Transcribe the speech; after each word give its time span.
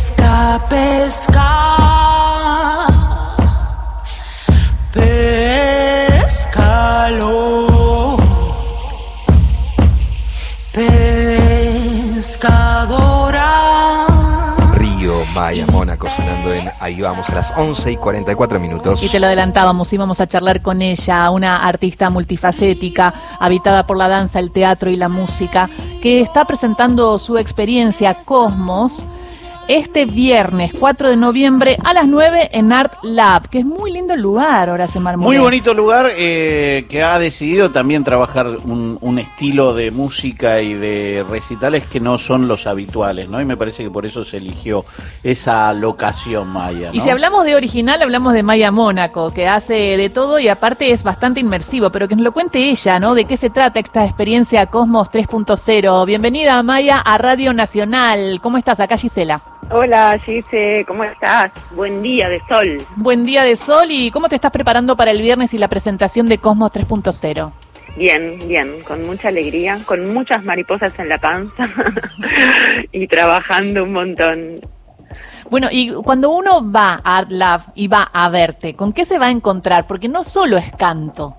Pesca, 0.00 0.64
pesca. 0.70 1.44
Pescalo. 6.10 6.56
Pescadora. 10.72 12.16
Río, 14.72 15.22
Maya, 15.34 15.66
Mónaco 15.66 16.08
sonando 16.08 16.54
en 16.54 16.70
Ahí 16.80 16.98
vamos 17.02 17.28
a 17.28 17.34
las 17.34 17.52
11 17.54 17.92
y 17.92 17.96
44 17.98 18.58
minutos. 18.58 19.02
Y 19.02 19.10
te 19.10 19.20
lo 19.20 19.26
adelantábamos, 19.26 19.92
íbamos 19.92 20.22
a 20.22 20.26
charlar 20.26 20.62
con 20.62 20.80
ella, 20.80 21.28
una 21.28 21.58
artista 21.58 22.08
multifacética, 22.08 23.12
habitada 23.38 23.86
por 23.86 23.98
la 23.98 24.08
danza, 24.08 24.38
el 24.38 24.50
teatro 24.50 24.88
y 24.88 24.96
la 24.96 25.10
música, 25.10 25.68
que 26.00 26.22
está 26.22 26.46
presentando 26.46 27.18
su 27.18 27.36
experiencia 27.36 28.14
Cosmos 28.14 29.04
este 29.70 30.04
viernes 30.04 30.72
4 30.76 31.10
de 31.10 31.16
noviembre 31.16 31.78
a 31.84 31.94
las 31.94 32.08
9 32.08 32.50
en 32.52 32.72
Art 32.72 32.94
Lab, 33.02 33.48
que 33.48 33.60
es 33.60 33.64
muy 33.64 33.92
lindo 33.92 34.14
el 34.14 34.20
lugar, 34.20 34.68
Horacio 34.68 35.00
Marmol. 35.00 35.28
Muy 35.28 35.38
bonito 35.38 35.72
lugar 35.74 36.10
eh, 36.12 36.86
que 36.88 37.04
ha 37.04 37.20
decidido 37.20 37.70
también 37.70 38.02
trabajar 38.02 38.48
un, 38.64 38.98
un 39.00 39.18
estilo 39.20 39.72
de 39.72 39.92
música 39.92 40.60
y 40.60 40.74
de 40.74 41.24
recitales 41.28 41.84
que 41.86 42.00
no 42.00 42.18
son 42.18 42.48
los 42.48 42.66
habituales, 42.66 43.28
¿no? 43.28 43.40
Y 43.40 43.44
me 43.44 43.56
parece 43.56 43.84
que 43.84 43.90
por 43.90 44.06
eso 44.06 44.24
se 44.24 44.38
eligió 44.38 44.84
esa 45.22 45.72
locación 45.72 46.48
maya. 46.48 46.88
¿no? 46.88 46.94
Y 46.96 46.98
si 46.98 47.10
hablamos 47.10 47.44
de 47.44 47.54
original, 47.54 48.02
hablamos 48.02 48.32
de 48.32 48.42
Maya 48.42 48.72
Mónaco, 48.72 49.32
que 49.32 49.46
hace 49.46 49.96
de 49.96 50.10
todo 50.10 50.40
y 50.40 50.48
aparte 50.48 50.90
es 50.90 51.04
bastante 51.04 51.38
inmersivo, 51.38 51.90
pero 51.90 52.08
que 52.08 52.16
nos 52.16 52.24
lo 52.24 52.32
cuente 52.32 52.58
ella, 52.58 52.98
¿no? 52.98 53.14
¿De 53.14 53.24
qué 53.24 53.36
se 53.36 53.50
trata 53.50 53.78
esta 53.78 54.04
experiencia 54.04 54.66
Cosmos 54.66 55.12
3.0? 55.12 56.06
Bienvenida, 56.06 56.60
Maya, 56.64 56.98
a 56.98 57.18
Radio 57.18 57.52
Nacional. 57.52 58.40
¿Cómo 58.42 58.58
estás? 58.58 58.80
Acá, 58.80 58.96
Gisela. 58.96 59.40
Hola, 59.68 60.18
Gise, 60.24 60.84
¿cómo 60.86 61.04
estás? 61.04 61.52
Buen 61.72 62.02
día 62.02 62.28
de 62.28 62.40
sol. 62.48 62.84
Buen 62.96 63.24
día 63.24 63.44
de 63.44 63.54
sol 63.54 63.86
y 63.90 64.10
¿cómo 64.10 64.28
te 64.28 64.34
estás 64.34 64.50
preparando 64.50 64.96
para 64.96 65.10
el 65.10 65.20
viernes 65.22 65.54
y 65.54 65.58
la 65.58 65.68
presentación 65.68 66.28
de 66.28 66.38
Cosmos 66.38 66.72
3.0? 66.72 67.52
Bien, 67.96 68.38
bien, 68.48 68.82
con 68.82 69.02
mucha 69.02 69.28
alegría, 69.28 69.78
con 69.84 70.12
muchas 70.12 70.42
mariposas 70.42 70.92
en 70.98 71.08
la 71.08 71.18
panza 71.18 71.68
y 72.92 73.06
trabajando 73.06 73.84
un 73.84 73.92
montón. 73.92 74.60
Bueno, 75.50 75.68
y 75.70 75.92
cuando 75.92 76.30
uno 76.30 76.70
va 76.70 77.00
a 77.04 77.18
Art 77.18 77.30
Lab 77.30 77.60
y 77.74 77.88
va 77.88 78.10
a 78.12 78.28
verte, 78.28 78.74
¿con 78.74 78.92
qué 78.92 79.04
se 79.04 79.18
va 79.18 79.26
a 79.26 79.30
encontrar? 79.30 79.86
Porque 79.86 80.08
no 80.08 80.24
solo 80.24 80.56
es 80.56 80.70
canto. 80.76 81.36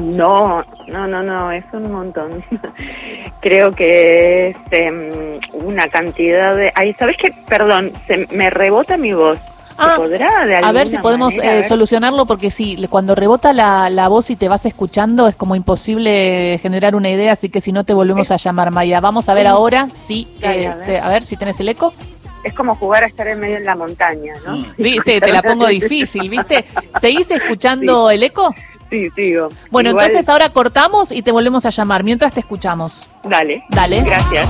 No, 0.00 0.64
no, 0.88 1.06
no, 1.06 1.22
no, 1.22 1.52
es 1.52 1.64
un 1.72 1.90
montón. 1.92 2.44
Creo 3.40 3.72
que 3.72 4.48
es 4.50 4.56
em, 4.70 5.38
una 5.52 5.88
cantidad 5.88 6.54
de... 6.56 6.72
Ay, 6.74 6.94
¿sabes 6.98 7.16
qué? 7.16 7.30
Perdón, 7.48 7.92
se 8.06 8.26
me 8.32 8.50
rebota 8.50 8.96
mi 8.96 9.12
voz. 9.12 9.38
¿Se 9.38 9.74
Ah, 9.76 9.94
podrá 9.96 10.46
de 10.46 10.54
A 10.54 10.70
ver 10.70 10.86
si 10.88 10.98
podemos 10.98 11.36
manera? 11.36 11.52
Eh, 11.52 11.56
ver. 11.56 11.64
solucionarlo, 11.64 12.26
porque 12.26 12.52
sí, 12.52 12.76
cuando 12.88 13.16
rebota 13.16 13.52
la, 13.52 13.90
la 13.90 14.06
voz 14.06 14.30
y 14.30 14.36
te 14.36 14.48
vas 14.48 14.64
escuchando 14.66 15.26
es 15.26 15.34
como 15.34 15.56
imposible 15.56 16.58
generar 16.62 16.94
una 16.94 17.10
idea, 17.10 17.32
así 17.32 17.48
que 17.48 17.60
si 17.60 17.72
no 17.72 17.82
te 17.82 17.92
volvemos 17.92 18.30
a 18.30 18.36
llamar, 18.36 18.70
Maya. 18.70 19.00
Vamos 19.00 19.28
a 19.28 19.34
ver 19.34 19.48
ahora 19.48 19.88
si, 19.92 20.28
Dale, 20.40 20.62
eh, 20.62 20.66
a 20.68 20.74
ver. 20.76 20.86
se- 20.86 20.98
a 21.00 21.08
ver 21.08 21.22
si 21.24 21.36
tenés 21.36 21.58
el 21.58 21.68
eco. 21.70 21.92
Es 22.44 22.54
como 22.54 22.76
jugar 22.76 23.02
a 23.02 23.06
estar 23.08 23.26
en 23.26 23.40
medio 23.40 23.56
de 23.56 23.64
la 23.64 23.74
montaña, 23.74 24.34
¿no? 24.46 24.58
Mm. 24.58 24.66
Viste, 24.78 25.20
te 25.20 25.32
la 25.32 25.42
pongo 25.42 25.66
difícil, 25.66 26.28
¿viste? 26.30 26.64
¿Seguís 27.00 27.30
escuchando 27.32 28.10
el 28.10 28.22
eco? 28.22 28.54
Sí, 28.94 29.10
sigo. 29.10 29.48
Bueno, 29.72 29.90
Igual- 29.90 30.06
entonces 30.06 30.28
ahora 30.28 30.50
cortamos 30.50 31.10
y 31.10 31.20
te 31.22 31.32
volvemos 31.32 31.66
a 31.66 31.70
llamar 31.70 32.04
mientras 32.04 32.32
te 32.32 32.38
escuchamos. 32.40 33.08
Dale. 33.24 33.64
Dale. 33.70 34.02
Gracias. 34.02 34.48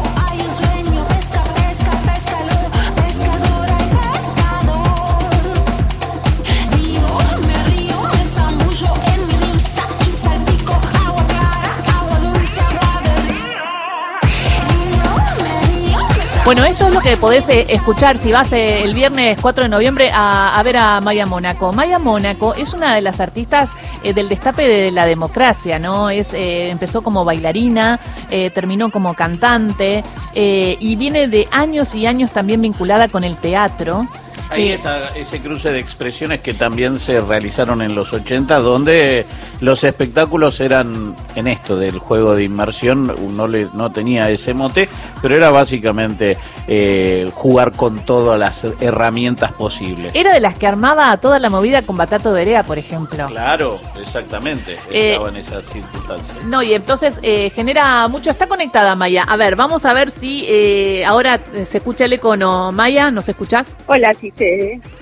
Bueno, 16.45 16.63
esto 16.67 16.89
es 16.89 16.95
lo 16.95 17.01
que 17.01 17.17
podés 17.17 17.49
eh, 17.49 17.65
escuchar 17.71 18.19
si 18.19 18.31
vas 18.31 18.53
eh, 18.53 18.83
el 18.83 18.93
viernes 18.93 19.39
4 19.41 19.65
de 19.65 19.71
noviembre 19.71 20.11
a, 20.13 20.59
a 20.59 20.63
ver 20.63 20.77
a 20.77 21.01
Maya 21.01 21.25
Mónaco. 21.25 21.73
Maya 21.73 21.99
Mónaco 21.99 22.53
es 22.53 22.75
una 22.75 22.95
de 22.95 23.01
las 23.01 23.19
artistas 23.21 23.71
eh, 24.05 24.13
del 24.13 24.29
destape 24.29 24.69
de 24.69 24.91
la 24.91 25.07
democracia, 25.07 25.79
¿no? 25.79 26.11
Es, 26.11 26.33
eh, 26.35 26.69
empezó 26.69 27.03
como 27.03 27.25
bailarina, 27.25 27.99
eh, 28.31 28.51
terminó 28.51 28.91
como 28.91 29.15
cantante 29.15 30.05
eh, 30.35 30.77
y 30.79 30.97
viene 30.97 31.27
de 31.27 31.49
años 31.51 31.95
y 31.95 32.07
años 32.07 32.31
también 32.31 32.61
vinculada 32.61 33.09
con 33.09 33.25
el 33.25 33.37
teatro. 33.39 34.07
Hay 34.55 34.69
esa- 34.73 35.07
ese 35.17 35.41
cruce 35.41 35.73
de 35.73 35.79
expresiones 35.79 36.41
que 36.41 36.55
también 36.55 36.99
se 36.99 37.21
realizaron 37.21 37.83
en 37.83 37.95
los 37.95 38.13
80, 38.13 38.59
donde 38.61 39.27
los 39.61 39.85
espectáculos 39.85 40.61
eran 40.61 41.17
en 41.35 41.47
esto 41.49 41.77
del 41.77 41.99
juego 41.99 42.35
de 42.35 42.45
inmersión, 42.45 43.15
no, 43.37 43.47
le, 43.49 43.69
no 43.75 43.91
tenía 43.93 44.31
ese 44.31 44.55
mote, 44.55 44.89
pero 45.21 45.37
era 45.37 45.51
básicamente 45.51 46.39
eh, 46.69 47.31
jugar 47.35 47.73
con 47.73 47.99
todas 48.05 48.39
las 48.39 48.65
herramientas 48.81 49.53
posibles. 49.53 50.13
Era 50.15 50.33
de 50.33 50.41
las 50.41 50.57
que 50.57 50.67
armaba 50.67 51.17
toda 51.19 51.39
la 51.39 51.51
movida 51.51 51.83
con 51.83 51.97
Batato 51.97 52.33
Berea, 52.33 52.63
por 52.65 52.79
ejemplo. 52.79 53.27
Claro, 53.29 53.77
exactamente, 54.01 54.79
Eh, 54.91 55.13
estaba 55.13 55.29
en 55.31 55.37
esas 55.37 55.65
circunstancias. 55.67 56.45
No, 56.47 56.63
y 56.63 56.73
entonces 56.75 57.19
eh, 57.23 57.51
genera 57.51 58.07
mucho. 58.09 58.31
Está 58.31 58.47
conectada 58.47 58.95
Maya. 58.97 59.25
A 59.27 59.37
ver, 59.37 59.57
vamos 59.57 59.85
a 59.85 59.93
ver 59.93 60.11
si 60.11 60.45
eh, 60.49 61.05
ahora 61.05 61.41
eh, 61.55 61.67
se 61.67 61.79
escucha 61.79 62.05
el 62.05 62.13
eco 62.13 62.31
o 62.31 62.37
no. 62.37 62.73
Maya, 62.73 63.11
¿nos 63.11 63.29
escuchás? 63.29 63.77
Hola, 63.87 64.13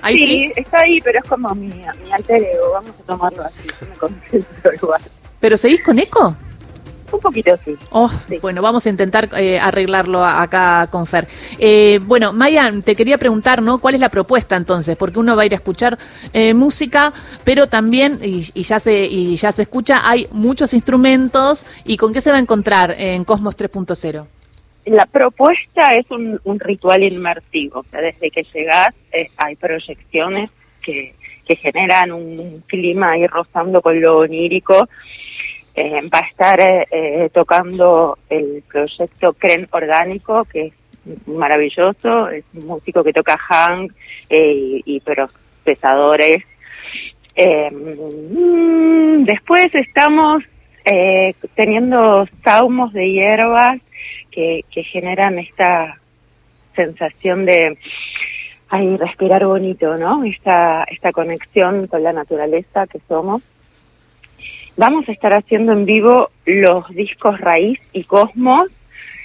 Ahí 0.01 0.17
sí. 0.17 0.51
está 0.55 0.81
ahí, 0.81 0.99
pero 1.01 1.19
es 1.23 1.29
como 1.29 1.53
mi, 1.55 1.67
mi 1.67 2.11
alter 2.11 2.41
ego. 2.41 2.71
Vamos 2.73 2.91
a 2.91 3.03
tomarlo 3.03 3.43
así. 3.43 3.67
Yo 3.79 3.87
me 3.87 3.95
concentro 3.95 4.73
igual. 4.81 5.01
¿Pero 5.39 5.57
seguís 5.57 5.81
con 5.81 5.99
eco? 5.99 6.35
Un 7.11 7.19
poquito 7.19 7.51
sí. 7.63 7.75
Oh, 7.91 8.09
Sí. 8.27 8.39
Bueno, 8.41 8.63
vamos 8.63 8.85
a 8.87 8.89
intentar 8.89 9.29
eh, 9.37 9.59
arreglarlo 9.59 10.25
acá 10.25 10.87
con 10.89 11.05
Fer. 11.05 11.27
Eh, 11.59 11.99
bueno, 12.03 12.33
Maya, 12.33 12.71
te 12.83 12.95
quería 12.95 13.19
preguntar, 13.19 13.61
¿no? 13.61 13.77
¿Cuál 13.77 13.93
es 13.93 13.99
la 14.01 14.09
propuesta 14.09 14.55
entonces? 14.55 14.97
Porque 14.97 15.19
uno 15.19 15.35
va 15.35 15.43
a 15.43 15.45
ir 15.45 15.53
a 15.53 15.57
escuchar 15.57 15.99
eh, 16.33 16.55
música, 16.55 17.13
pero 17.43 17.67
también, 17.67 18.19
y, 18.23 18.49
y 18.55 18.63
ya 18.63 18.79
se, 18.79 19.05
y 19.05 19.35
ya 19.35 19.51
se 19.51 19.61
escucha, 19.61 20.09
hay 20.09 20.27
muchos 20.31 20.73
instrumentos. 20.73 21.67
¿Y 21.85 21.97
con 21.97 22.13
qué 22.13 22.21
se 22.21 22.31
va 22.31 22.37
a 22.37 22.39
encontrar 22.39 22.95
en 22.97 23.25
Cosmos 23.25 23.55
3.0? 23.55 24.25
La 24.85 25.05
propuesta 25.05 25.93
es 25.93 26.09
un, 26.11 26.39
ritual 26.59 27.03
inmersivo. 27.03 27.79
O 27.79 27.85
sea, 27.89 28.01
desde 28.01 28.29
que 28.31 28.43
llegas 28.53 28.93
eh, 29.11 29.29
hay 29.37 29.55
proyecciones 29.55 30.49
que, 30.83 31.13
generan 31.45 32.11
un 32.11 32.63
clima 32.67 33.11
ahí 33.11 33.27
rozando 33.27 33.81
con 33.81 33.99
lo 33.99 34.19
onírico. 34.19 34.87
Eh, 35.75 36.01
va 36.13 36.19
a 36.19 36.27
estar 36.27 36.59
eh, 36.59 36.87
eh, 36.91 37.29
tocando 37.33 38.17
el 38.29 38.63
proyecto 38.71 39.33
Cren 39.33 39.67
Orgánico, 39.71 40.45
que 40.45 40.67
es 40.67 40.73
maravilloso. 41.27 42.29
Es 42.29 42.45
un 42.53 42.67
músico 42.67 43.03
que 43.03 43.13
toca 43.13 43.37
hang 43.37 43.89
eh, 44.29 44.81
y, 44.85 44.95
y 44.95 44.99
procesadores. 45.01 46.43
Mm, 47.35 49.23
después 49.23 49.73
estamos 49.73 50.43
teniendo 51.55 52.27
saumos 52.43 52.91
de 52.93 53.09
hierbas 53.09 53.79
que, 54.33 54.65
que 54.71 54.83
generan 54.83 55.39
esta 55.39 55.99
sensación 56.75 57.45
de 57.45 57.77
ay, 58.69 58.97
respirar 58.97 59.45
bonito, 59.45 59.97
¿no? 59.97 60.23
Esta, 60.23 60.83
esta 60.85 61.11
conexión 61.11 61.87
con 61.87 62.01
la 62.01 62.11
naturaleza 62.11 62.87
que 62.87 62.99
somos. 63.07 63.43
Vamos 64.75 65.07
a 65.07 65.11
estar 65.11 65.31
haciendo 65.33 65.73
en 65.73 65.85
vivo 65.85 66.31
los 66.45 66.89
discos 66.89 67.39
Raíz 67.39 67.79
y 67.93 68.05
Cosmos 68.05 68.69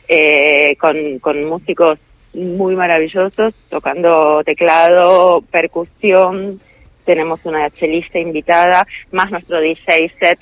eh, 0.07 0.77
con, 0.79 1.19
con 1.21 1.45
músicos 1.45 1.99
muy 2.35 2.77
maravillosos, 2.77 3.55
tocando 3.71 4.43
teclado, 4.45 5.43
percusión, 5.51 6.61
tenemos 7.07 7.41
una 7.45 7.71
chelista 7.71 8.19
invitada, 8.19 8.87
más 9.13 9.31
nuestro 9.31 9.61
DJ 9.61 10.13
set 10.21 10.39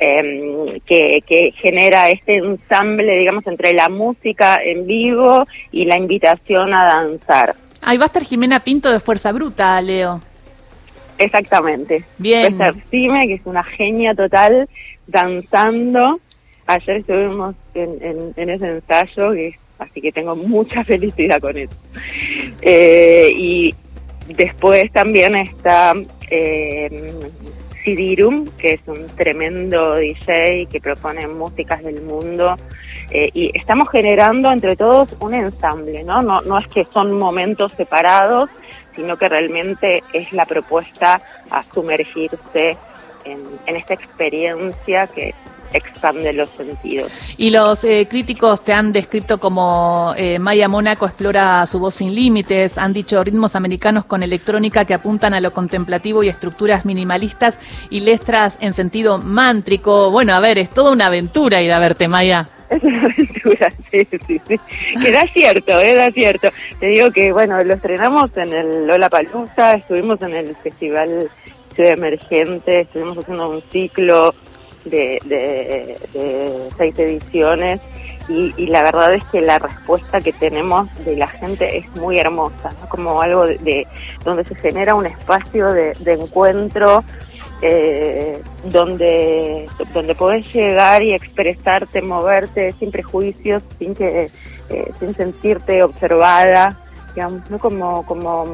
eh, 0.00 0.80
que, 0.86 1.22
que 1.26 1.52
genera 1.56 2.10
este 2.10 2.36
ensamble, 2.36 3.18
digamos, 3.18 3.46
entre 3.46 3.72
la 3.72 3.88
música 3.88 4.60
en 4.62 4.86
vivo 4.86 5.46
y 5.72 5.84
la 5.84 5.96
invitación 5.96 6.74
a 6.74 6.84
danzar. 6.84 7.54
Ahí 7.80 7.96
va 7.98 8.04
a 8.04 8.06
estar 8.06 8.22
Jimena 8.24 8.60
Pinto 8.60 8.90
de 8.90 9.00
Fuerza 9.00 9.30
Bruta, 9.32 9.80
Leo. 9.80 10.20
Exactamente. 11.18 12.04
Bien. 12.18 12.52
Estar 12.52 12.74
Sime, 12.90 13.26
que 13.28 13.34
es 13.34 13.42
una 13.44 13.62
genia 13.62 14.14
total, 14.14 14.68
danzando. 15.06 16.18
Ayer 16.66 16.96
estuvimos 16.96 17.54
en, 17.74 17.98
en- 18.02 18.32
en 18.36 18.50
ese 18.50 18.66
ensayo, 18.68 19.32
que, 19.32 19.54
así 19.78 20.00
que 20.00 20.10
tengo 20.12 20.34
mucha 20.34 20.82
felicidad 20.92 21.40
con 21.40 21.56
eso. 21.56 21.72
Eh, 22.62 23.28
y 23.36 23.74
después 24.34 24.90
también 24.92 25.36
está 25.36 25.92
eh, 26.30 27.12
Sidirum, 27.84 28.46
que 28.56 28.74
es 28.74 28.80
un 28.86 29.06
tremendo 29.16 29.94
DJ 29.94 30.66
que 30.66 30.80
propone 30.80 31.26
músicas 31.28 31.82
del 31.82 32.02
mundo 32.02 32.56
eh, 33.10 33.30
y 33.34 33.56
estamos 33.56 33.88
generando 33.90 34.50
entre 34.50 34.74
todos 34.76 35.14
un 35.20 35.34
ensamble, 35.34 36.02
¿no? 36.02 36.22
¿no? 36.22 36.40
No 36.42 36.58
es 36.58 36.66
que 36.68 36.86
son 36.92 37.12
momentos 37.12 37.72
separados, 37.76 38.48
sino 38.96 39.16
que 39.16 39.28
realmente 39.28 40.02
es 40.12 40.32
la 40.32 40.46
propuesta 40.46 41.20
a 41.50 41.64
sumergirse 41.74 42.76
en, 43.24 43.40
en 43.66 43.76
esta 43.76 43.94
experiencia 43.94 45.06
que 45.08 45.34
expande 45.74 46.32
los 46.32 46.48
sentidos. 46.50 47.12
Y 47.36 47.50
los 47.50 47.84
eh, 47.84 48.06
críticos 48.08 48.64
te 48.64 48.72
han 48.72 48.92
descrito 48.92 49.38
como 49.38 50.14
eh, 50.16 50.38
Maya 50.38 50.68
Mónaco 50.68 51.06
explora 51.06 51.66
su 51.66 51.78
voz 51.78 51.96
sin 51.96 52.14
límites, 52.14 52.78
han 52.78 52.92
dicho 52.92 53.22
ritmos 53.22 53.56
americanos 53.56 54.04
con 54.04 54.22
electrónica 54.22 54.84
que 54.84 54.94
apuntan 54.94 55.34
a 55.34 55.40
lo 55.40 55.52
contemplativo 55.52 56.22
y 56.22 56.28
estructuras 56.28 56.84
minimalistas 56.84 57.58
y 57.90 58.00
letras 58.00 58.58
en 58.60 58.72
sentido 58.74 59.18
mántrico. 59.18 60.10
Bueno, 60.10 60.32
a 60.34 60.40
ver, 60.40 60.58
es 60.58 60.70
toda 60.70 60.92
una 60.92 61.06
aventura 61.06 61.60
ir 61.60 61.72
a 61.72 61.78
verte, 61.78 62.08
Maya. 62.08 62.48
Es 62.70 62.82
una 62.82 63.04
aventura, 63.04 63.68
sí, 63.90 64.06
sí, 64.26 64.40
sí. 64.46 64.60
Que 65.02 65.12
da 65.12 65.26
cierto, 65.34 65.80
eh, 65.80 65.94
da 65.94 66.10
cierto. 66.12 66.48
Te 66.80 66.86
digo 66.86 67.10
que, 67.10 67.32
bueno, 67.32 67.62
lo 67.62 67.74
estrenamos 67.74 68.36
en 68.36 68.52
el 68.52 68.86
Lola 68.86 69.10
Palusa, 69.10 69.74
estuvimos 69.74 70.22
en 70.22 70.34
el 70.34 70.56
Festival 70.56 71.28
Ciudad 71.74 71.92
Emergente, 71.92 72.80
estuvimos 72.80 73.18
haciendo 73.18 73.50
un 73.50 73.62
ciclo 73.70 74.34
de, 74.84 75.18
de, 75.24 75.96
de 76.12 76.68
seis 76.76 76.98
ediciones 76.98 77.80
y, 78.28 78.52
y 78.56 78.66
la 78.68 78.82
verdad 78.82 79.14
es 79.14 79.24
que 79.26 79.40
la 79.40 79.58
respuesta 79.58 80.20
que 80.20 80.32
tenemos 80.32 80.86
de 81.04 81.16
la 81.16 81.28
gente 81.28 81.78
es 81.78 81.86
muy 82.00 82.18
hermosa, 82.18 82.70
¿no? 82.80 82.88
como 82.88 83.20
algo 83.20 83.46
de, 83.46 83.58
de- 83.58 83.86
donde 84.24 84.44
se 84.44 84.54
genera 84.56 84.94
un 84.94 85.06
espacio 85.06 85.72
de, 85.72 85.92
de 86.00 86.12
encuentro 86.14 87.02
eh, 87.62 88.40
donde 88.64 89.66
donde 89.94 90.14
podés 90.14 90.52
llegar 90.52 91.02
y 91.02 91.14
expresarte, 91.14 92.02
moverte 92.02 92.72
sin 92.78 92.90
prejuicios, 92.90 93.62
sin 93.78 93.94
que 93.94 94.30
eh, 94.70 94.92
sin 94.98 95.14
sentirte 95.14 95.82
observada, 95.82 96.76
digamos, 97.14 97.48
¿no? 97.50 97.58
como 97.58 98.04
como 98.06 98.44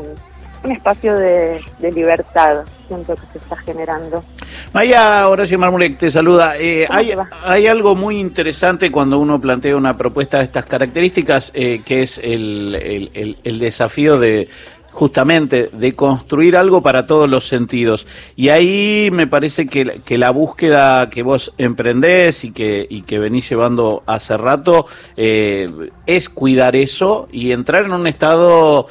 un 0.62 0.72
espacio 0.72 1.14
de, 1.16 1.60
de 1.78 1.92
libertad 1.92 2.64
siento 2.86 3.14
que 3.14 3.26
se 3.32 3.38
está 3.38 3.56
generando. 3.56 4.24
Maya 4.72 5.28
Horacio 5.28 5.58
Marmurek 5.58 5.96
te 5.98 6.10
saluda. 6.10 6.54
Eh, 6.58 6.84
¿Cómo 6.86 6.98
hay, 6.98 7.12
hay 7.44 7.66
algo 7.66 7.94
muy 7.94 8.18
interesante 8.18 8.90
cuando 8.90 9.18
uno 9.18 9.40
plantea 9.40 9.76
una 9.76 9.96
propuesta 9.96 10.38
de 10.38 10.44
estas 10.44 10.64
características, 10.66 11.52
eh, 11.54 11.82
que 11.84 12.02
es 12.02 12.18
el, 12.18 12.74
el- 12.74 13.10
el- 13.14 13.36
el 13.44 13.58
desafío 13.58 14.18
de 14.18 14.48
justamente 14.92 15.70
de 15.72 15.92
construir 15.94 16.56
algo 16.56 16.82
para 16.82 17.06
todos 17.06 17.28
los 17.30 17.46
sentidos. 17.46 18.08
Y 18.34 18.48
ahí 18.48 19.08
me 19.12 19.28
parece 19.28 19.66
que, 19.68 20.00
que 20.04 20.18
la 20.18 20.30
búsqueda 20.30 21.08
que 21.10 21.22
vos 21.22 21.52
emprendés 21.58 22.42
y 22.42 22.50
que, 22.50 22.88
y 22.90 23.02
que 23.02 23.20
venís 23.20 23.48
llevando 23.48 24.02
hace 24.06 24.36
rato 24.36 24.86
eh, 25.16 25.70
es 26.06 26.28
cuidar 26.28 26.74
eso 26.74 27.28
y 27.30 27.52
entrar 27.52 27.84
en 27.84 27.92
un 27.92 28.08
estado 28.08 28.88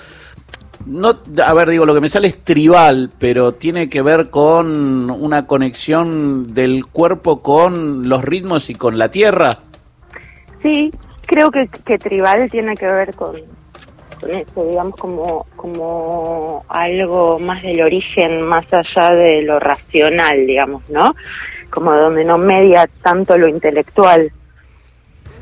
no, 0.90 1.20
a 1.46 1.54
ver, 1.54 1.70
digo, 1.70 1.86
lo 1.86 1.94
que 1.94 2.02
me 2.02 2.10
sale 2.10 2.28
es 2.28 2.44
tribal, 2.44 3.12
pero 3.20 3.54
tiene 3.54 3.90
que 3.90 4.02
ver 4.02 4.32
con 4.32 5.12
una 5.12 5.46
conexión 5.46 6.56
del 6.56 6.88
cuerpo 6.88 7.42
con 7.44 8.10
los 8.10 8.24
ritmos 8.24 8.70
y 8.72 8.76
con 8.76 8.98
la 8.98 9.12
tierra. 9.12 9.60
Sí, 10.64 10.92
creo 11.28 11.52
que, 11.52 11.70
que 11.86 12.00
tribal 12.00 12.50
tiene 12.50 12.76
que 12.76 12.88
ver 12.88 13.14
con, 13.14 13.36
con 14.20 14.32
eso, 14.32 14.66
digamos, 14.66 14.96
como, 14.96 15.46
como 15.56 16.66
algo 16.68 17.38
más 17.38 17.62
del 17.62 17.82
origen, 17.82 18.42
más 18.42 18.66
allá 18.72 19.12
de 19.12 19.44
lo 19.44 19.60
racional, 19.60 20.48
digamos, 20.48 20.90
¿no? 20.90 21.16
Como 21.70 21.94
donde 21.94 22.26
no 22.26 22.40
media 22.40 22.90
tanto 23.04 23.38
lo 23.38 23.48
intelectual. 23.48 24.32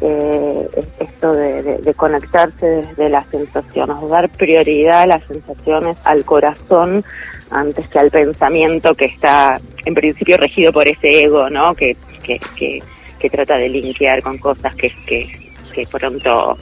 Eh, 0.02 0.70
es- 0.76 1.08
esto 1.10 1.34
de, 1.34 1.64
de- 1.64 1.78
de 1.80 1.94
conectarse 1.96 2.66
desde 2.68 3.10
las 3.10 3.26
sensaciones, 3.30 3.98
dar 4.10 4.30
prioridad 4.30 5.02
a 5.02 5.08
las 5.08 5.24
sensaciones, 5.26 5.98
al 6.04 6.24
corazón, 6.24 7.04
antes 7.50 7.88
que 7.88 7.98
al 8.00 8.12
pensamiento 8.12 8.94
que 8.94 9.06
está 9.06 9.60
en 9.86 9.94
principio 9.96 10.38
regido 10.38 10.72
por 10.72 10.88
ese 10.88 11.24
ego, 11.24 11.50
¿no? 11.50 11.74
Que, 11.74 11.96
que, 12.24 12.40
que, 12.56 12.84
que 13.20 13.30
trata 13.30 13.58
de 13.58 13.70
linkear 13.70 14.22
con 14.22 14.38
cosas 14.38 14.76
que, 14.76 14.92
que, 15.08 15.32
que 15.74 15.88
pronto 15.88 16.58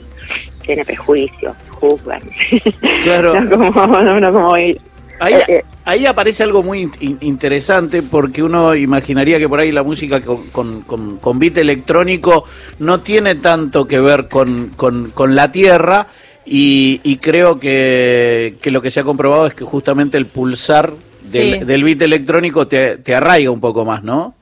tiene 0.64 0.84
prejuicios, 0.84 1.54
juzgan. 1.72 2.20
Claro. 3.02 3.38
no 3.42 3.70
como, 3.72 3.86
no, 4.00 4.18
no 4.20 4.32
como 4.32 4.56
ir- 4.56 4.80
Ahí, 5.18 5.34
Eh, 5.34 5.44
eh. 5.48 5.64
ahí 5.84 6.06
aparece 6.06 6.42
algo 6.42 6.62
muy 6.62 6.80
in- 6.82 6.92
in- 7.00 7.18
interesante 7.22 8.02
porque 8.02 8.42
uno 8.42 8.74
imaginaría 8.74 9.38
que 9.38 9.48
por 9.48 9.60
ahí 9.60 9.72
la 9.72 9.82
música 9.82 10.20
con, 10.20 10.48
con, 10.48 10.82
con- 10.82 11.16
con 11.18 11.38
beat 11.38 11.56
electrónico 11.58 12.44
no 12.80 13.00
tiene 13.00 13.36
tanto 13.36 13.86
que 13.86 13.98
ver 14.00 14.28
con, 14.28 14.72
con- 14.76 15.10
con 15.10 15.34
la 15.34 15.50
tierra 15.50 16.06
y, 16.44 17.00
y 17.02 17.16
creo 17.16 17.58
que, 17.58 18.56
que 18.60 18.70
lo 18.70 18.82
que 18.82 18.90
se 18.90 19.00
ha 19.00 19.04
comprobado 19.04 19.46
es 19.46 19.54
que 19.54 19.64
justamente 19.64 20.18
el 20.18 20.26
pulsar 20.26 20.92
del, 21.22 21.58
Sí. 21.60 21.64
del 21.64 21.82
beat 21.82 22.02
electrónico 22.02 22.68
te, 22.68 22.98
te 22.98 23.14
arraiga 23.14 23.50
un 23.50 23.60
poco 23.60 23.84
más, 23.84 24.02
¿no? 24.04 24.34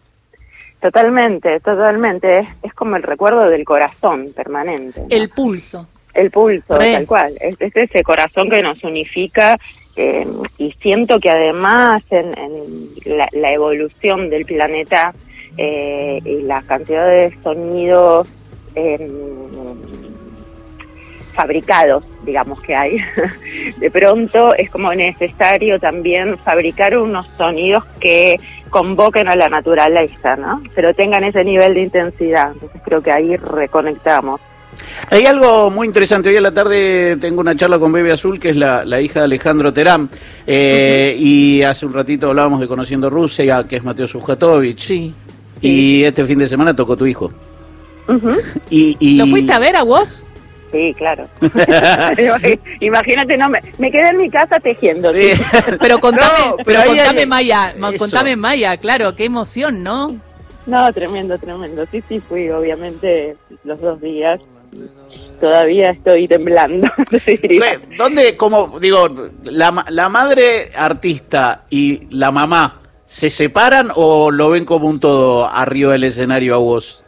Totalmente, 0.81 1.61
totalmente. 1.61 2.41
Es, 2.41 2.49
es 2.65 2.75
como 2.75 2.97
el 2.97 3.03
recuerdo 3.03 3.49
del 3.49 3.65
corazón 3.65 4.27
permanente. 4.37 5.01
¿no? 5.01 5.07
El 5.09 5.31
pulso. 5.31 5.87
El 6.13 6.31
pulso, 6.31 6.79
Re. 6.79 6.93
tal 6.93 7.07
cual. 7.07 7.33
Es, 7.41 7.57
es 7.59 7.75
ese 7.75 8.03
corazón 8.03 8.51
que 8.51 8.61
nos 8.63 8.83
unifica 8.85 9.59
eh, 9.97 10.27
y 10.59 10.73
siento 10.81 11.21
que 11.21 11.31
además 11.31 12.03
en, 12.11 12.35
la, 13.05 13.29
la 13.33 13.53
evolución 13.53 14.31
del 14.31 14.45
planeta 14.45 15.15
eh, 15.57 16.21
y 16.25 16.43
la 16.43 16.63
cantidad 16.63 17.07
de 17.07 17.37
sonidos 17.43 18.29
eh, 18.75 19.09
fabricados, 21.35 22.05
digamos 22.25 22.61
que 22.63 22.75
hay, 22.75 22.99
de 23.79 23.91
pronto 23.91 24.55
es 24.55 24.71
como 24.71 24.93
necesario 24.95 25.79
también 25.79 26.39
fabricar 26.39 26.97
unos 26.97 27.27
sonidos 27.37 27.85
que 28.01 28.37
convoquen 28.71 29.29
a 29.29 29.37
la 29.37 29.49
naturaleza, 29.49 30.37
¿no? 30.37 30.61
Pero 30.75 30.93
tengan 30.95 31.23
ese 31.23 31.45
nivel 31.45 31.75
de 31.75 31.83
intensidad. 31.83 32.53
Entonces 32.53 32.81
creo 32.85 33.03
que 33.03 33.13
ahí 33.13 33.37
reconectamos. 33.37 34.41
Hay 35.11 35.27
algo 35.27 35.71
muy 35.71 35.87
interesante. 35.87 36.29
Hoy 36.31 36.37
a 36.37 36.41
la 36.41 36.53
tarde 36.55 37.17
tengo 37.21 37.41
una 37.41 37.55
charla 37.57 37.79
con 37.79 37.93
Bebe 37.93 38.13
Azul, 38.13 38.39
que 38.41 38.51
es 38.51 38.57
la, 38.57 38.85
la 38.85 39.01
hija 39.01 39.21
de 39.21 39.25
Alejandro 39.27 39.73
Terán. 39.73 40.09
Eh, 40.47 41.17
Y 41.19 41.63
hace 41.63 41.87
un 41.87 41.93
ratito 41.93 42.29
hablábamos 42.29 42.61
de 42.61 42.69
Conociendo 42.69 43.11
Rusia, 43.11 43.65
que 43.69 43.77
es 43.77 43.85
Mateo 43.85 44.07
Subjatovich. 44.07 44.79
Sí. 44.81 45.15
Y 45.61 46.05
este 46.05 46.25
fin 46.27 46.39
de 46.39 46.47
semana 46.47 46.75
tocó 46.77 46.97
tu 46.97 47.07
hijo. 47.07 47.33
Ujú. 48.09 48.33
Y, 48.71 48.97
y- 49.01 49.17
¿Lo 49.17 49.27
fuiste 49.27 49.53
a 49.53 49.59
ver 49.59 49.77
a 49.77 49.83
vos? 49.83 50.23
Sí, 50.73 50.93
claro. 50.99 51.27
Imagínate, 52.81 53.37
no, 53.37 53.49
me, 53.49 53.61
me 53.79 53.91
quedé 53.91 54.09
en 54.09 54.17
mi 54.19 54.29
casa 54.31 54.59
tejiendo. 54.59 55.13
Sí. 55.15 55.31
Pero 55.81 55.99
contame, 55.99 56.29
No, 56.51 56.57
pero 56.57 56.65
pero 56.67 56.81
ahí 56.81 56.89
contame 56.89 57.21
hay- 57.21 57.27
Maya, 57.27 57.75
eso. 57.77 57.99
contame 57.99 58.37
Maya, 58.37 58.77
claro, 58.77 59.15
qué 59.15 59.25
emoción, 59.25 59.83
¿no? 59.83 60.17
No, 60.67 60.93
tremendo, 60.93 61.39
tremendo. 61.39 61.85
Sí, 61.93 62.03
sí, 62.09 62.21
fui 62.21 62.49
obviamente 62.51 63.37
los 63.65 63.81
dos 63.81 64.01
días. 64.01 64.41
Todavía 65.41 65.91
estoy 65.91 66.29
temblando. 66.29 66.89
¿Dónde, 67.99 68.37
como 68.37 68.79
digo, 68.81 69.09
la, 69.43 69.85
la 69.89 70.09
madre 70.09 70.71
artista 70.75 71.65
y 71.71 72.07
la 72.11 72.31
mamá 72.31 72.81
se 73.05 73.31
separan 73.31 73.91
o 73.95 74.31
lo 74.31 74.51
ven 74.51 74.65
como 74.65 74.89
un 74.89 75.01
todo 75.01 75.49
arriba 75.49 75.93
del 75.93 76.05
escenario 76.05 76.55
a 76.55 76.59
vos? 76.59 77.05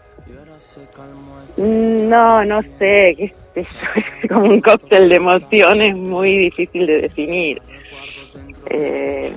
No, 1.56 2.44
no 2.44 2.62
sé, 2.78 3.14
qué 3.16 3.35
sé 3.54 3.62
yo, 3.62 4.02
es 4.23 4.28
como 4.28 4.44
un 4.44 4.61
cóctel 4.61 5.08
de 5.08 5.16
emociones 5.16 5.96
muy 5.96 6.37
difícil 6.37 6.87
de 6.87 7.00
definir. 7.02 7.62
Eh, 8.66 9.32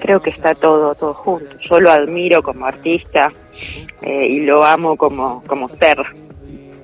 creo 0.00 0.20
que 0.20 0.30
está 0.30 0.54
todo, 0.54 0.94
todo 0.94 1.14
junto. 1.14 1.56
Yo 1.56 1.80
lo 1.80 1.90
admiro 1.90 2.42
como 2.42 2.66
artista 2.66 3.32
eh, 4.02 4.26
y 4.26 4.40
lo 4.40 4.64
amo 4.64 4.96
como, 4.96 5.42
como 5.46 5.68
ser, 5.68 5.98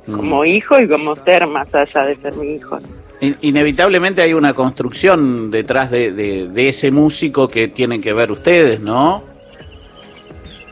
como 0.06 0.44
hijo 0.44 0.80
y 0.80 0.88
como 0.88 1.14
ser 1.16 1.46
más 1.46 1.72
allá 1.74 2.02
de 2.06 2.16
ser 2.16 2.34
mi 2.36 2.54
hijo. 2.56 2.78
In- 3.20 3.36
Inevitablemente 3.40 4.20
hay 4.22 4.34
una 4.34 4.52
construcción 4.54 5.50
detrás 5.50 5.90
de, 5.90 6.12
de- 6.12 6.48
de 6.48 6.68
ese 6.68 6.90
músico 6.90 7.48
que 7.48 7.68
tienen 7.68 8.00
que 8.02 8.12
ver 8.12 8.30
ustedes, 8.30 8.80
¿no? 8.80 9.22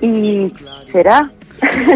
¿Y 0.00 0.52
será? 0.90 1.30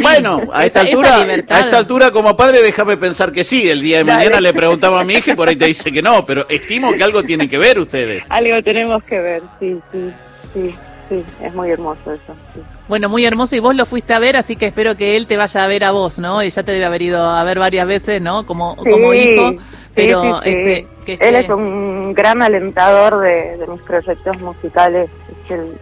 Bueno, 0.01 0.43
a 0.53 0.65
esta, 0.67 0.83
esa- 0.83 0.89
altura, 0.89 1.15
a 1.49 1.61
esta 1.61 1.79
altura 1.79 2.11
como 2.13 2.37
padre 2.37 2.63
déjame 2.63 2.97
pensar 2.97 3.33
que 3.33 3.43
sí. 3.45 3.69
El 3.69 3.81
día 3.83 3.99
de 3.99 4.05
Dale. 4.05 4.19
mañana 4.19 4.41
le 4.41 4.55
preguntaba 4.55 5.01
a 5.01 5.05
mi 5.05 5.15
hija 5.15 5.33
y 5.33 5.35
por 5.35 5.49
ahí 5.49 5.57
te 5.57 5.67
dice 5.67 5.91
que 5.91 6.03
no, 6.03 6.25
pero 6.25 6.49
estimo 6.49 6.93
que 6.93 7.03
algo 7.03 7.23
tienen 7.25 7.49
que 7.49 7.59
ver 7.59 7.79
ustedes. 7.79 8.23
Algo 8.29 8.63
tenemos 8.63 9.05
que 9.05 9.19
ver, 9.21 9.43
sí, 9.59 9.77
sí, 9.93 10.11
sí, 10.55 10.75
sí, 11.09 11.25
es 11.43 11.55
muy 11.55 11.71
hermoso 11.71 12.13
eso. 12.13 12.35
sí. 12.55 12.61
Bueno, 12.89 13.09
muy 13.09 13.25
hermoso 13.25 13.57
y 13.57 13.61
vos 13.61 13.75
lo 13.75 13.85
fuiste 13.87 14.15
a 14.15 14.19
ver, 14.19 14.37
así 14.37 14.55
que 14.57 14.67
espero 14.67 14.97
que 14.97 15.17
él 15.17 15.27
te 15.27 15.37
vaya 15.37 15.65
a 15.65 15.67
ver 15.67 15.83
a 15.85 15.91
vos, 15.91 16.19
¿no? 16.19 16.43
Y 16.43 16.51
ya 16.51 16.63
te 16.63 16.73
debe 16.73 16.85
haber 16.85 17.03
ido 17.03 17.21
a 17.25 17.43
ver 17.45 17.59
varias 17.59 17.87
veces, 17.87 18.21
¿no? 18.23 18.47
Como, 18.47 18.77
hijo, 19.15 19.63
pero 19.95 20.43
sí, 20.43 20.51
este, 20.51 20.87
que 21.05 21.19
Él 21.21 21.35
es 21.37 21.49
un 21.49 22.15
gran 22.15 22.43
alentador 22.43 23.19
de, 23.21 23.57
de 23.57 23.67
mis 23.67 23.81
proyectos 23.81 24.41
musicales. 24.41 25.11
Es 25.47 25.51
el, 25.51 25.79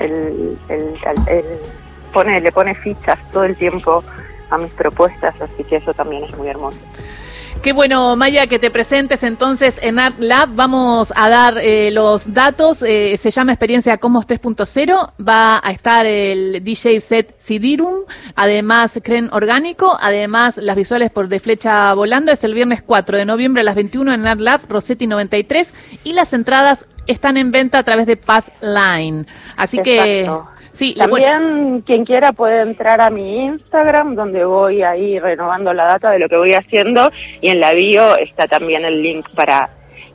el- 0.00 0.58
el- 0.68 0.94
el- 1.28 1.44
pone, 2.12 2.40
le 2.40 2.52
pone 2.52 2.74
fichas 2.74 3.18
todo 3.32 3.44
el 3.44 3.56
tiempo 3.56 4.02
a 4.50 4.58
mis 4.58 4.70
propuestas, 4.72 5.34
así 5.40 5.64
que 5.64 5.76
eso 5.76 5.92
también 5.94 6.24
es 6.24 6.36
muy 6.36 6.48
hermoso. 6.48 6.78
Qué 7.62 7.72
bueno, 7.72 8.16
Maya, 8.16 8.48
que 8.48 8.58
te 8.58 8.72
presentes 8.72 9.22
entonces 9.22 9.78
en 9.80 10.00
Art 10.00 10.18
Lab. 10.18 10.48
Vamos 10.56 11.12
a 11.14 11.28
dar 11.28 11.58
eh, 11.58 11.92
los 11.92 12.34
datos. 12.34 12.82
Eh, 12.82 13.16
se 13.16 13.30
llama 13.30 13.52
Experiencia 13.52 13.98
Comos 13.98 14.26
3.0. 14.26 15.12
Va 15.24 15.60
a 15.62 15.70
estar 15.70 16.04
el 16.04 16.64
DJ 16.64 17.00
set 17.00 17.34
Sidirum, 17.38 18.00
además 18.34 18.98
Cren 19.04 19.28
Orgánico, 19.32 19.96
además 20.00 20.58
las 20.58 20.74
visuales 20.74 21.12
por 21.12 21.28
De 21.28 21.38
Flecha 21.38 21.94
Volando. 21.94 22.32
Es 22.32 22.42
el 22.42 22.52
viernes 22.52 22.82
4 22.82 23.16
de 23.16 23.26
noviembre 23.26 23.60
a 23.60 23.64
las 23.64 23.76
21 23.76 24.12
en 24.12 24.26
Art 24.26 24.40
Lab, 24.40 24.62
Rossetti 24.68 25.06
93. 25.06 25.72
Y 26.02 26.14
las 26.14 26.32
entradas 26.32 26.86
están 27.06 27.36
en 27.36 27.52
venta 27.52 27.78
a 27.78 27.84
través 27.84 28.06
de 28.06 28.16
Pass 28.16 28.50
Line. 28.60 29.24
Así 29.56 29.78
que 29.78 30.28
Sí, 30.72 30.94
la- 30.96 31.06
También 31.06 31.82
quien 31.82 32.04
quiera 32.04 32.32
puede 32.32 32.62
entrar 32.62 33.00
a 33.00 33.10
mi 33.10 33.44
Instagram, 33.44 34.14
donde 34.14 34.44
voy 34.44 34.82
ahí 34.82 35.18
renovando 35.18 35.72
la 35.74 35.84
data 35.84 36.10
de 36.10 36.18
lo 36.18 36.28
que 36.28 36.36
voy 36.36 36.54
haciendo, 36.54 37.10
y 37.40 37.50
en 37.50 37.60
la 37.60 37.72
bio 37.74 38.16
está 38.18 38.46
también 38.46 38.84
el 38.84 39.02
link 39.02 39.26
para, 39.34 39.68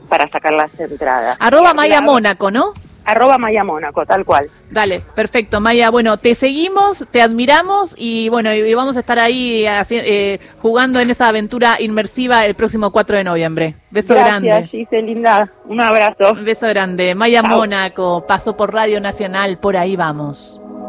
para 0.08 0.28
sacar 0.30 0.52
las 0.54 0.78
entradas. 0.80 1.36
arroba 1.40 1.74
Maya 1.74 2.00
Mónaco, 2.00 2.50
¿no? 2.50 2.72
Arroba 3.08 3.38
Maya 3.38 3.64
Mónaco, 3.64 4.04
tal 4.04 4.26
cual. 4.26 4.50
Dale, 4.70 5.00
perfecto, 5.14 5.60
Maya. 5.60 5.88
Bueno, 5.88 6.18
te 6.18 6.34
seguimos, 6.34 7.06
te 7.10 7.22
admiramos 7.22 7.94
y 7.96 8.28
bueno, 8.28 8.52
y 8.52 8.74
vamos 8.74 8.98
a 8.98 9.00
estar 9.00 9.18
ahí 9.18 9.64
eh, 9.66 10.38
jugando 10.60 11.00
en 11.00 11.08
esa 11.08 11.28
aventura 11.28 11.80
inmersiva 11.80 12.44
el 12.44 12.54
próximo 12.54 12.90
4 12.90 13.16
de 13.16 13.24
noviembre. 13.24 13.76
Beso 13.90 14.12
Gracias, 14.12 14.42
grande. 14.42 14.68
Giselinda. 14.68 15.50
Un 15.64 15.80
abrazo. 15.80 16.34
Beso 16.34 16.66
grande. 16.66 17.14
Maya. 17.14 17.42
Mónaco 17.42 18.26
pasó 18.26 18.56
por 18.56 18.74
Radio 18.74 19.00
Nacional, 19.00 19.58
por 19.58 19.76
ahí 19.78 19.96
vamos. 19.96 20.60